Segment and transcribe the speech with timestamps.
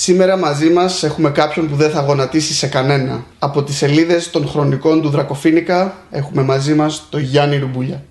[0.00, 3.24] Σήμερα μαζί μας έχουμε κάποιον που δεν θα γονατίσει σε κανένα.
[3.38, 8.04] Από τις σελίδες των χρονικών του Δρακοφίνικα έχουμε μαζί μας τον Γιάννη Ρουμπούλια.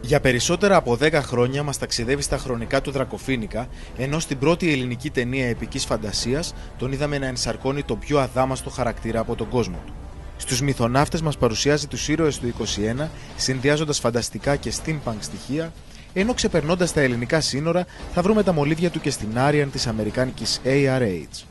[0.00, 5.10] Για περισσότερα από 10 χρόνια μας ταξιδεύει στα χρονικά του Δρακοφίνικα, ενώ στην πρώτη ελληνική
[5.10, 9.92] ταινία επικής φαντασίας τον είδαμε να ενσαρκώνει τον πιο αδάμαστο χαρακτήρα από τον κόσμο του.
[10.40, 15.72] Στους μυθοναύτες μας παρουσιάζει τους ήρωες του 21, συνδυάζοντας φανταστικά και steampunk στοιχεία,
[16.12, 20.60] ενώ ξεπερνώντας τα ελληνικά σύνορα θα βρούμε τα μολύβια του και στην Άριαν της αμερικάνικης
[20.64, 21.44] ARH.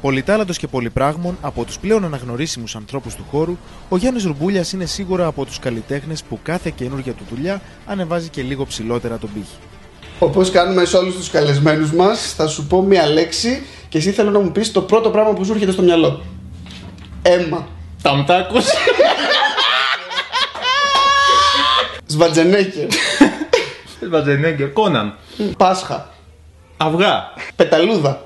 [0.00, 3.56] Πολυτάλαντος και πολυπράγμων από τους πλέον αναγνωρίσιμους ανθρώπους του χώρου,
[3.88, 8.42] ο Γιάννης Ρουμπούλιας είναι σίγουρα από τους καλλιτέχνες που κάθε καινούργια του δουλειά ανεβάζει και
[8.42, 9.56] λίγο ψηλότερα τον πύχη.
[10.18, 14.30] Όπως κάνουμε σε όλους τους καλεσμένους μας, θα σου πω μία λέξη και εσύ θέλω
[14.30, 16.22] να μου πεις το πρώτο πράγμα που σου έρχεται στο μυαλό.
[17.22, 17.68] Έμα.
[18.02, 18.66] Ταμτάκος.
[22.06, 22.86] Σβατζενέκερ.
[24.10, 24.72] Βατζενέγκερ.
[24.72, 25.16] Κόναν.
[25.56, 26.08] Πάσχα.
[26.76, 27.32] Αυγά.
[27.56, 28.24] Πεταλούδα.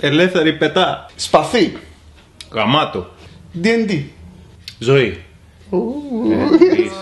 [0.00, 1.06] Ελεύθερη πετά.
[1.16, 1.78] Σπαθί.
[2.52, 3.10] Γαμάτο.
[3.62, 4.02] D&D.
[4.78, 5.24] Ζωή.
[5.72, 6.92] Ε, τρεις.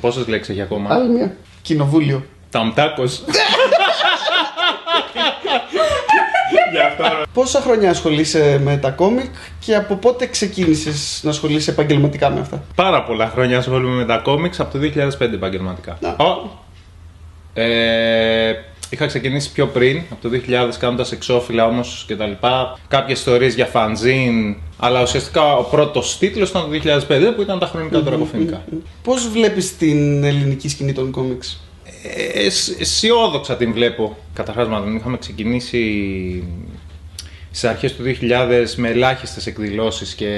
[0.00, 1.36] Πόσες λέξεις έχει ακόμα; Άλλη μία.
[1.62, 2.26] Κοινοβούλιο.
[2.50, 3.24] Ταμτάκος.
[6.72, 7.04] Γι' αυτό.
[7.32, 12.62] Πόσα χρόνια ασχολείσαι με τα κόμικ και από πότε ξεκίνησες να ασχολείσαι επαγγελματικά με αυτά;
[12.74, 15.98] Πάρα πολλά χρόνια ασχολούμαι με τα κόμιξ από το 2005 επαγγελματικά.
[16.00, 16.08] Να.
[16.08, 16.66] Ω.
[17.54, 18.52] Ε,
[18.90, 22.78] είχα ξεκινήσει πιο πριν, από το 2000 κάνοντας εξώφυλλα όμως και τα λοιπά.
[22.88, 27.66] Κάποιες ιστορίες για φαντζίν, αλλά ουσιαστικά ο πρώτος τίτλος ήταν το 2005 που ήταν τα
[27.66, 28.64] χρονικά του ρακοφωνικά.
[29.02, 31.60] Πώς βλέπεις την ελληνική σκηνή των κόμιξ.
[32.02, 34.16] Ε, αισ- αισιόδοξα την βλέπω.
[34.34, 36.42] Καταρχάς μάλλον είχαμε ξεκινήσει
[37.50, 40.28] στις αρχές του 2000 με ελάχιστες εκδηλώσεις και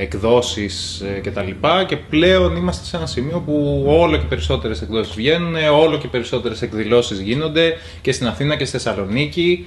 [0.00, 4.82] εκδόσεις ε, και τα λοιπά και πλέον είμαστε σε ένα σημείο που όλο και περισσότερες
[4.82, 9.66] εκδόσεις βγαίνουν, όλο και περισσότερες εκδηλώσεις γίνονται και στην Αθήνα και στη Θεσσαλονίκη.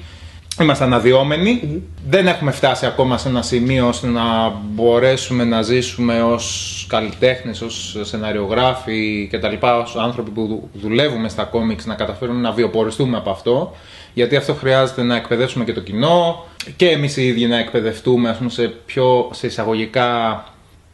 [0.61, 1.83] Είμαστε αναδυόμενοι.
[2.09, 7.97] Δεν έχουμε φτάσει ακόμα σε ένα σημείο ώστε να μπορέσουμε να ζήσουμε ως καλλιτέχνες, ως
[8.01, 13.17] σεναριογράφοι και τα λοιπά, ως άνθρωποι που δου- δουλεύουμε στα κόμιξ να καταφέρουμε να βιοποριστούμε
[13.17, 13.75] από αυτό.
[14.13, 18.37] Γιατί αυτό χρειάζεται να εκπαιδεύσουμε και το κοινό και εμείς οι ίδιοι να εκπαιδευτούμε ας
[18.37, 20.43] πούμε, σε πιο σε εισαγωγικά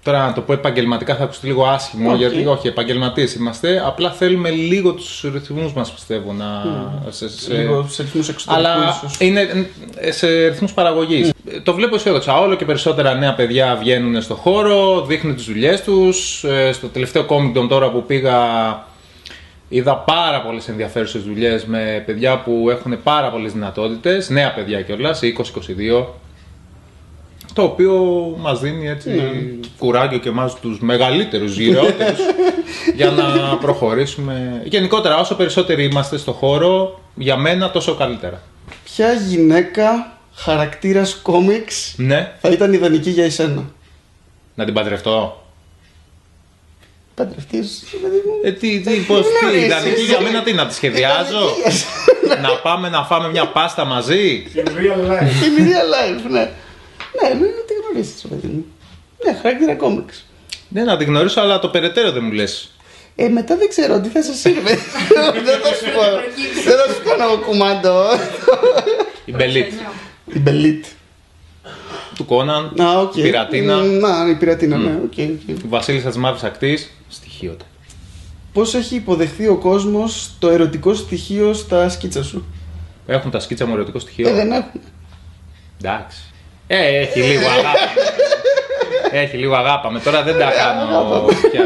[0.05, 2.17] Τώρα να το πω επαγγελματικά θα ακουστεί λίγο άσχημο, Οκ.
[2.17, 3.81] γιατί όχι, επαγγελματίες είμαστε.
[3.85, 6.63] Απλά θέλουμε λίγο τους ρυθμούς μας πιστεύω να.
[7.09, 9.17] σε- σε- Λίγο σε ρυθμούς εξωτερικού αλλά ίσως.
[9.19, 11.29] είναι ε, σε ρυθμούς παραγωγής.
[11.29, 12.39] Ε, Το βλέπω αισιόδοξα.
[12.39, 16.43] Όλο και περισσότερα νέα παιδιά βγαίνουν στο χώρο, δείχνουν τις δουλειές τους.
[16.43, 18.37] Ε, Στο τελευταίο Comic Con τώρα που πήγα
[19.69, 25.21] είδα πάρα πολλές ενδιαφέρουσες δουλειές με παιδιά που έχουν πάρα πολλές δυνατότητες, νέα παιδιά κιόλας,
[25.21, 26.05] 20-22.
[27.55, 27.93] Το οποίο
[28.39, 29.09] μας δίνει έτσι
[29.77, 32.19] κουράγιο και εμάς τους μεγαλύτερους γυρεότερους
[32.95, 34.61] για να προχωρήσουμε.
[34.63, 38.41] Γενικότερα όσο περισσότεροι είμαστε στο χώρο, για μένα τόσο καλύτερα.
[38.83, 43.63] Ποια γυναίκα χαρακτήρας κόμιξ Ναι, θα ήταν ιδανική για εσένα;
[44.55, 45.43] να την παντρευτώ.
[47.15, 48.33] Παντρευτείς, παιδί μου.
[48.43, 49.65] Ε, τι, τι, πώς, τι, γνωρίζεις.
[49.65, 51.39] ιδανική για μένα τι, να τη σχεδιάζω;
[52.41, 55.21] να πάμε να φάμε μια πάστα μαζί; real life.
[55.45, 56.49] In real life, ναι.
[57.21, 58.65] Ναι, ναι, να τη γνωρίσεις, παιδί μου.
[59.25, 60.25] Ναι, χαρακτήρα κόμιξ.
[60.69, 62.69] Ναι, να την γνωρίσω, αλλά το περαιτέρω δεν μου λες.
[63.15, 64.61] Ε, μετά δεν ξέρω τι θα σας ήρθε.
[65.45, 66.01] δεν θα σου πω.
[66.65, 68.03] Δεν θα σου κάνω κουμάντο.
[69.25, 69.71] Η Μπελίτ.
[70.33, 70.85] Η Μπελίτ.
[72.15, 73.11] του Κόναν, Α, οκ.
[73.13, 75.13] πειρατίνα, Μ, Να, η πειρατίνα, ναι, οκ,
[75.49, 75.59] οκ.
[75.59, 76.91] του Βασίλισσα της Μαύρης Ακτής.
[77.09, 77.65] Στοιχείωτα.
[78.53, 82.45] Πώς έχει υποδεχθεί ο κόσμος το ερωτικό στοιχείο στα σκίτσα σου;
[83.07, 84.29] Έχουν τα σκίτσα μου ερωτικό στοιχείο.
[84.29, 84.81] Ε, δεν έχουν.
[85.81, 86.17] Εντάξει.
[86.67, 87.79] Ε, έχει λίγο αγάπη.
[89.11, 89.99] έχει λίγο αγάπαμε.
[89.99, 91.65] Τώρα δεν τα κάνω πια.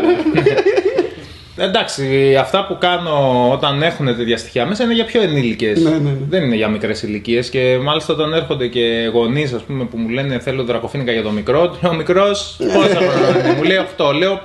[1.62, 5.80] Εντάξει, αυτά που κάνω όταν έχουν τέτοια στοιχεία μέσα είναι για πιο ενήλικες.
[5.80, 6.18] Ναι, ναι, ναι.
[6.30, 7.50] Δεν είναι για μικρές ηλικίες.
[7.50, 11.32] Και μάλιστα όταν έρχονται και γονείς, ας πούμε, που μου λένε Θέλω δρακοφίνικα για το
[11.32, 14.14] μικρό, ο μικρός πόσα χρόνια είναι; Μου λέει 8.
[14.14, 14.42] Λέω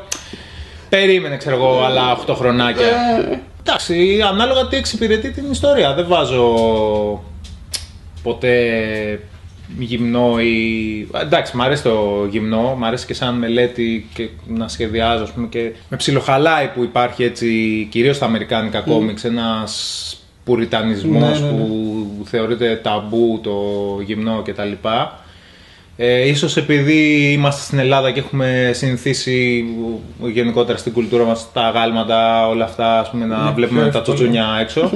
[0.89, 2.87] Περίμενε, ξέρω εγώ, άλλα 8 χρονάκια.
[3.67, 5.95] Εντάξει, ανάλογα τι εξυπηρετεί την ιστορία.
[5.95, 6.45] Δεν βάζω
[8.23, 8.55] ποτέ
[9.79, 11.09] γυμνό ή...
[11.23, 15.47] Εντάξει, μου αρέσει το γυμνό, μου αρέσει και σαν μελέτη και να σχεδιάζω, ας πούμε,
[15.47, 17.49] και με ψιλοχαλάει που υπάρχει έτσι,
[17.91, 21.59] κυρίως στα αμερικάνικα κόμιξ, ένας πουριτανισμός Ναι, ναι, ναι.
[21.59, 23.53] που θεωρείται ταμπού το
[24.05, 24.73] γυμνό κτλ.
[25.97, 29.65] Ε, ίσως επειδή είμαστε στην Ελλάδα και έχουμε συνηθίσει
[30.33, 33.99] γενικότερα στην κουλτούρα μας τα γάλματα, όλα αυτά, ας πούμε, να Ναι, βλέπουμε πιο τα
[33.99, 34.17] εύκολο.
[34.17, 34.91] τσοτσουνιά έξω.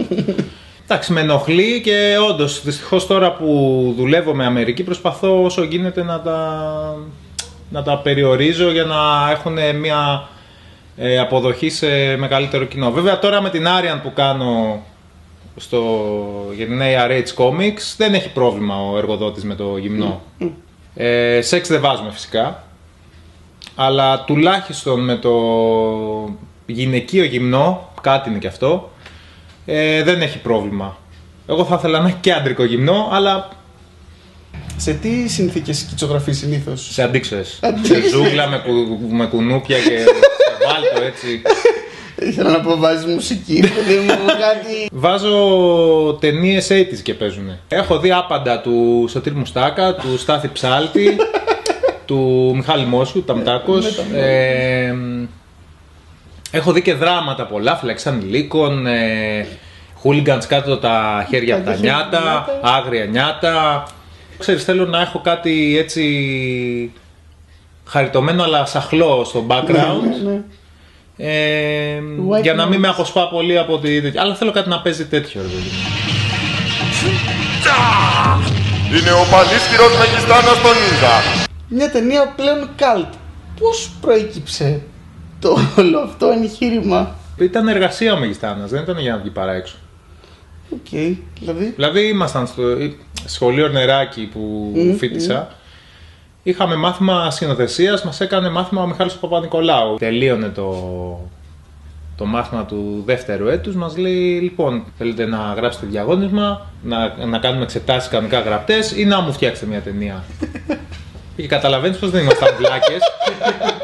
[0.90, 6.20] Εντάξει, με ενοχλεί και όντως δυστυχώς τώρα που δουλεύω με Αμερική προσπαθώ όσο γίνεται να
[6.20, 6.96] τα.
[7.70, 10.28] να τα περιορίζω για να έχουν μια
[10.96, 12.90] ε, αποδοχή σε μεγαλύτερο κοινό.
[12.90, 14.82] Βέβαια τώρα με την Arian που κάνω
[15.56, 15.82] στο,
[16.56, 20.22] για την ARH Comics δεν έχει πρόβλημα ο εργοδότης με το γυμνό.
[20.94, 22.62] Ε, σεξ δεν βάζουμε φυσικά.
[23.74, 25.32] Αλλά τουλάχιστον με το
[26.66, 28.90] γυναικείο γυμνό, κάτι είναι και αυτό,
[29.70, 30.96] ε, δεν έχει πρόβλημα.
[31.48, 33.48] Εγώ θα ήθελα να έχει και άντρικο γυμνό, αλλά
[34.76, 37.48] Σε τι συνθήκες σκητσογραφείς συνήθως; σε αντίξωες.
[37.48, 38.10] σε Αντίξωες.
[38.10, 41.42] ζούγκλα με, κου, με κουνούπια και σε βάλτο έτσι.
[42.20, 44.88] Ήθελα να πω βάζεις μουσική, παιδί μου, κάτι.
[44.92, 45.36] Βάζω
[46.20, 47.50] ταινίες 80's και παίζουν.
[47.68, 51.16] Έχω δει άπαντα του Σωτήρ Μουστάκα, του Στάθη Ψάλτη,
[52.06, 53.86] του Μιχάλη Μόσιου, Ταμτάκος.
[54.14, 54.94] Ε,
[56.50, 59.46] έχω δει και δράματα πολλά, φυλαξή ανηλίκων, ε,
[60.02, 62.60] hooligans κάτω τα χέρια από τα Κάτω χέρια νιάτα, νιάτα.
[62.76, 63.86] άγρια νιάτα.
[64.38, 66.92] Ξέρεις, θέλω να έχω κάτι έτσι
[67.84, 70.22] χαριτωμένο αλλά σαχλό στο background.
[70.22, 70.40] Ναι, ναι.
[71.20, 71.98] Ε,
[72.30, 72.82] White για να μην noise.
[72.82, 74.20] με αποσπά πολύ από τη τέτοια.
[74.20, 75.40] Αλλά θέλω κάτι να παίζει τέτοιο.
[75.40, 75.70] Ρε, παιδί μου.
[78.98, 81.46] Είναι ο πανίσχυρος Μεγιστάνας των Νίντζα.
[81.68, 83.12] Μια ταινία πλέον καλτ.
[83.60, 84.80] Πώς προέκυψε;
[85.40, 87.16] Το όλο αυτό εγχείρημα.
[87.38, 89.76] Ήταν εργασία ο Μεγιστάνας, δεν ήταν για να βγει παρά έξω.
[90.70, 90.88] Οκ,
[91.40, 91.72] δηλαδή.
[91.74, 92.62] Δηλαδή ήμασταν στο
[93.24, 95.48] σχολείο νεράκι που Μμμ, φίτησα.
[96.42, 99.96] Είχαμε μάθημα σκηνοθεσία, μας έκανε μάθημα ο Μιχάλης ο Παπα-Νικολάου.
[99.98, 100.74] Τελείωνε το,
[102.16, 107.62] το μάθημα του δεύτερου έτους, μας λέει λοιπόν θέλετε να γράψετε διαγώνισμα, να, να κάνουμε
[107.62, 110.24] εξετάσεις κανονικά γραπτές ή να μου φτιάξετε μια ταινία.
[111.36, 113.00] και καταλαβαίνεις πως δεν ήμασταν βλάκες.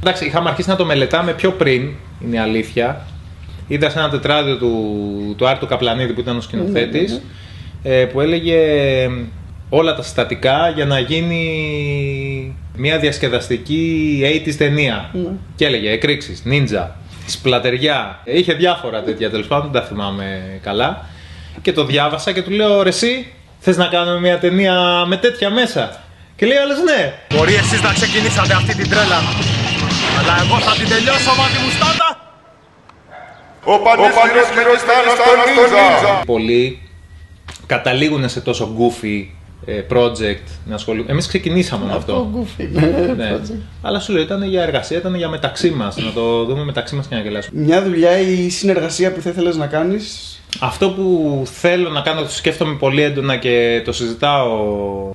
[0.00, 1.90] Εντάξει, είχαμε αρχίσει να το μελετάμε πιο πριν,
[2.24, 3.06] είναι η αλήθεια.
[3.68, 7.20] Είδα σε ένα τετράδιο του, του Άρτου Καπλανίδη που ήταν ο σκηνοθέτης,
[7.82, 8.58] ε, που έλεγε
[9.68, 15.10] όλα τα συστατικά για να γίνει μια διασκεδαστική 80's ταινία.
[15.12, 15.28] Ναι.
[15.56, 18.20] Και έλεγε εκρήξεις, νίντζα, σπλατεριά.
[18.24, 21.06] Ε, Είχε διάφορα τέτοια τέλος πάντων, δεν τα θυμάμαι καλά.
[21.62, 25.50] Και το διάβασα και του λέω ρε εσύ, θες να κάνουμε μια ταινία με τέτοια
[25.50, 26.00] μέσα;
[26.36, 27.14] Και λέει άλλος ναι.
[27.36, 29.18] Μπορεί εσείς να ξεκινήσατε αυτή την τρέλα.
[30.20, 32.08] Αλλά εγώ θα την τελειώσω μάτι μου στάτα.
[33.64, 36.22] Ο πανίσχυρος Μεγιστάνος των Νίζα.
[36.26, 36.80] πολλοί
[37.66, 39.24] καταλήγουν σε τόσο goofy
[39.64, 41.04] ε, project να ασχολούν.
[41.08, 42.28] Εμείς ξεκινήσαμε με Αυτό αυτό.
[42.32, 42.68] γκούφι.
[42.72, 42.80] Ναι,
[43.16, 43.30] Ναι.
[43.36, 43.56] project.
[43.82, 45.96] Αλλά σου λέω ήταν για εργασία, ήταν για μεταξύ μας.
[45.96, 47.62] να το δούμε μεταξύ μας και να γελάσουμε.
[47.62, 52.30] Μια δουλειά ή συνεργασία που θα ήθελες να κάνεις; Αυτό που θέλω να κάνω, το
[52.30, 54.58] σκέφτομαι πολύ έντονα και το συζητάω,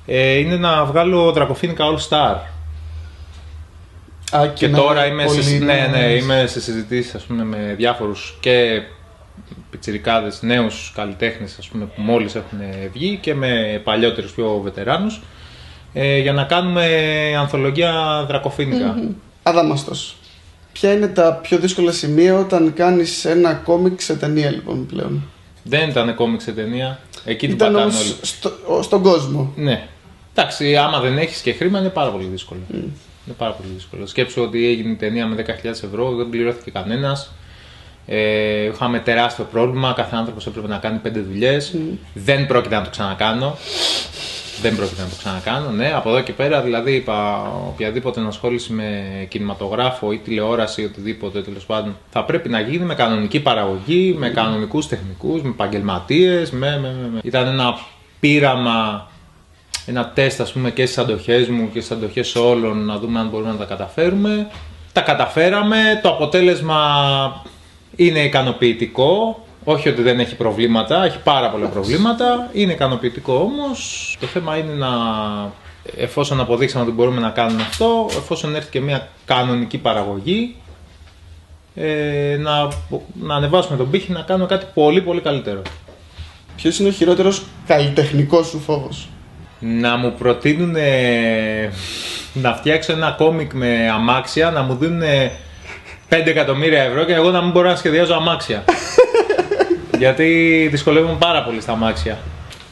[0.06, 2.34] ε, είναι να βγάλω Δρακοφίνικα All Star.
[4.32, 7.22] Α, Και να τώρα είναι είμαι σε, πολύ ναι, ναι, να- είμαι σε συζητήσεις ας
[7.22, 8.82] πούμε, με διάφορους και
[9.70, 12.58] πιτσιρικάδες, νέους καλλιτέχνες ας πούμε, που μόλις έχουν
[12.92, 15.20] βγει και με παλιότερους πιο βετεράνους
[15.92, 16.86] ε, για να κάνουμε
[17.38, 18.98] ανθολογία δρακοφίνικα.
[19.42, 20.16] Αδάμαστος.
[20.72, 25.22] Ποια είναι τα πιο δύσκολα σημεία όταν κάνεις ένα κόμικ σε ταινία λοιπόν πλέον;
[25.62, 28.14] Δεν ήταν κόμικ σε ταινία, εκεί την Ήταν πατάνε όμως όλοι.
[28.22, 29.52] στο, ο- στον κόσμο.
[29.56, 29.88] Ναι.
[30.34, 32.60] Εντάξει, άμα δεν έχεις και χρήμα είναι πάρα πολύ δύσκολο.
[33.26, 34.06] Είναι πάρα πολύ δύσκολο.
[34.06, 37.32] Σκέψου ότι έγινε η ταινία με 10.000 ευρώ, δεν πληρώθηκε κανένας.
[38.06, 39.92] Ε, είχαμε τεράστιο πρόβλημα.
[39.96, 41.76] Κάθε άνθρωπος έπρεπε να κάνει πέντε δουλειές.
[42.14, 43.56] Δεν πρόκειται να το ξανακάνω.
[44.60, 45.70] Δεν πρόκειται να το ξανακάνω.
[45.70, 51.42] Ναι, από εδώ και πέρα δηλαδή είπα οποιαδήποτε ενασχόληση με κινηματογράφο ή τηλεόραση ή οτιδήποτε
[51.42, 56.50] τέλος πάντων θα πρέπει να γίνει με κανονική παραγωγή, με κανονικούς τεχνικούς, με επαγγελματίες.
[56.50, 57.20] Με, με, με, με.
[57.22, 57.78] Ήταν ένα
[58.20, 59.08] πείραμα
[59.86, 63.28] ένα τεστ ας πούμε και στις αντοχές μου και στις αντοχές όλων να δούμε αν
[63.28, 64.46] μπορούμε να τα καταφέρουμε.
[64.92, 67.42] Τα καταφέραμε, το αποτέλεσμα
[67.96, 74.16] είναι ικανοποιητικό, όχι ότι δεν έχει προβλήματα, έχει πάρα πολλά προβλήματα, είναι ικανοποιητικό όμως.
[74.20, 74.88] Το θέμα είναι να,
[75.96, 80.56] εφόσον αποδείξαμε ότι μπορούμε να κάνουμε αυτό, εφόσον έρθει και μια κανονική παραγωγή,
[81.74, 82.68] ε, να,
[83.22, 85.62] να ανεβάσουμε τον πύχη να κάνουμε κάτι πολύ πολύ καλύτερο.
[86.56, 89.08] Ποιος είναι ο χειρότερος καλλιτεχνικός σου φόβος;
[89.58, 90.76] Να μου προτείνουν
[92.32, 95.02] να φτιάξω ένα κόμικ με αμάξια, να μου δίνουν
[96.08, 98.64] 5 εκατομμύρια ευρώ και εγώ να μην μπορώ να σχεδιάζω αμάξια.
[99.98, 102.18] Γιατί δυσκολεύομαι πάρα πολύ στα αμάξια.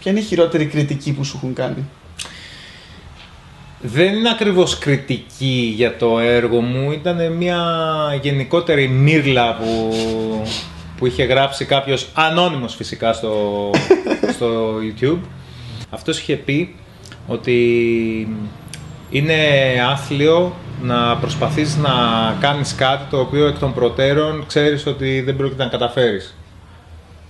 [0.01, 1.89] Ποια είναι η χειρότερη κριτική που σου έχουν κάνει;
[3.81, 7.65] Δεν είναι ακριβώς κριτική για το έργο μου, ήταν μια
[8.23, 9.93] γενικότερη μύρλα που,
[10.97, 13.71] που είχε γράψει κάποιος ανώνυμος φυσικά στο,
[14.35, 15.19] στο YouTube.
[15.91, 16.75] Αυτός είχε πει
[17.27, 18.29] ότι
[19.11, 19.35] είναι
[19.91, 21.91] άθλιο να προσπαθείς να
[22.41, 26.37] κάνεις κάτι το οποίο εκ των προτέρων ξέρεις ότι δεν πρόκειται να καταφέρεις.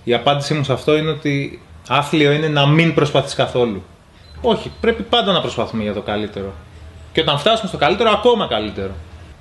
[0.03, 3.83] Η απάντησή μου σε αυτό είναι ότι άθλιο είναι να μην προσπαθείς καθόλου.
[4.41, 6.53] Όχι, πρέπει πάντα να προσπαθούμε για το καλύτερο.
[7.11, 8.91] Και όταν φτάσουμε στο καλύτερο, ακόμα καλύτερο.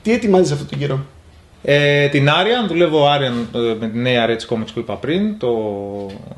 [0.02, 1.00] Τι ετοιμάζεις αυτό τον καιρό;
[1.62, 5.38] Ε, την Arian, δουλεύω Arian ε, με την νέα Reds Comics που είπα πριν.
[5.38, 5.49] Το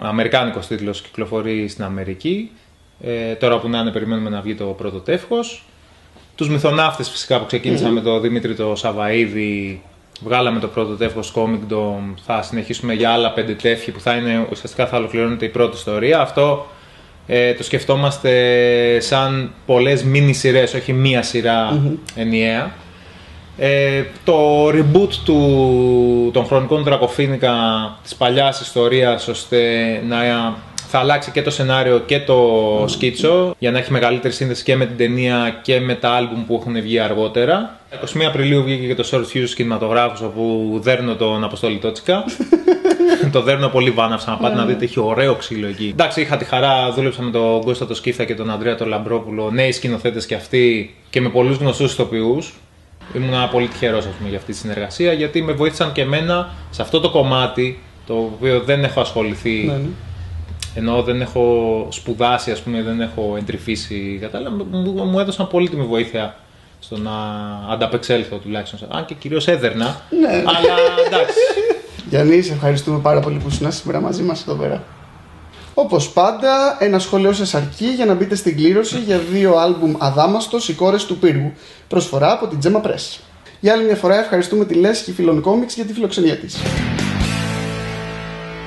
[0.02, 2.50] αμερικάνικο τίτλος κυκλοφορεί στην Αμερική.
[3.00, 5.64] Ε, τώρα που να είναι, περιμένουμε να βγει το πρώτο τεύχος.
[6.34, 9.82] Τους μυθοναύτες φυσικά που ξεκίνησα με τον Δημήτρη το Σαβαίδη.
[10.22, 12.14] Βγάλαμε το πρώτο τεύχος Comic Dome.
[12.26, 16.20] Θα συνεχίσουμε για άλλα πέντε τεύχη που θα είναι ουσιαστικά θα ολοκληρώνεται η πρώτη ιστορία.
[16.20, 16.66] Αυτό
[17.26, 21.82] ε, το σκεφτόμαστε σαν πολλές μίνι σειρές, όχι μία σειρά
[22.14, 22.74] ενιαία.
[23.58, 27.54] Ε, το reboot του, των χρονικών Δρακοφίνικα
[28.02, 29.60] της παλιάς ιστορίας ώστε
[30.08, 30.24] να
[30.88, 34.86] θα αλλάξει και το σενάριο και το σκίτσο για να έχει μεγαλύτερη σύνδεση και με
[34.86, 37.80] την ταινία και με τα άλμπουμ που έχουν βγει αργότερα.
[38.18, 42.24] 21 Απριλίου βγήκε και το Short Fuse κινηματογράφος όπου δέρνω τον Αποστόλη Τότσικα.
[43.32, 45.88] το δέρνω πολύ βάναυσα να πάτε να δείτε, έχει ωραίο ξύλο εκεί.
[45.92, 49.50] Εντάξει, είχα τη χαρά, δούλεψα με τον Κώστα το Σκύφα και τον Ανδρέα τον Λαμπρόπουλο,
[49.50, 52.54] νέοι σκηνοθέτες και αυτοί και με πολλούς γνωστούς ηθοποιούς.
[53.14, 57.10] Ήμουν πολύ τυχερός για αυτή τη συνεργασία γιατί με βοήθησαν και εμένα σε αυτό το
[57.10, 59.64] κομμάτι το οποίο δεν έχω ασχοληθεί.
[59.66, 59.88] Ναι, ναι.
[60.78, 64.50] Ενώ δεν έχω σπουδάσει, ας πούμε, δεν έχω εντρυφήσει κατάλληλα,
[65.04, 66.36] μου έδωσαν πολύτιμη βοήθεια
[66.80, 67.12] στο να
[67.70, 68.78] ανταπεξέλθω τουλάχιστον.
[68.88, 70.00] Αν και κυρίως έδερνα.
[70.20, 70.28] Ναι.
[70.28, 70.74] Αλλά
[71.06, 71.38] εντάξει.
[72.10, 74.84] Γιάννης, σε ευχαριστούμε πάρα πολύ που ήσουν σήμερα μαζί μας εδώ πέρα.
[75.74, 80.68] Όπως πάντα, ένα σχόλιο σας αρκεί για να μπείτε στην κλήρωση για δύο άλμπουμ Αδάμαστος
[80.68, 81.52] Οι κόρες του πύργου.
[81.88, 83.18] Προσφορά από την Gemma Press.
[83.60, 86.56] Για άλλη μια φορά ευχαριστούμε τη Λέσχη Φιλον Comics για τη φιλοξενία της.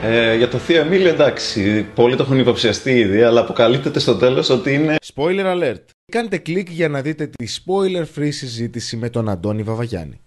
[0.04, 4.50] Ε, για το Θείο Εμίλιο εντάξει, πολλοί το έχουν υποψιαστεί ήδη, αλλά αποκαλύπτεται στο τέλος
[4.50, 4.96] ότι είναι...
[5.14, 5.84] Spoiler alert.
[6.12, 10.22] Κάντε κλικ για να δείτε τη spoiler free συζήτηση με τον Αντώνη Βαβαγιάννη.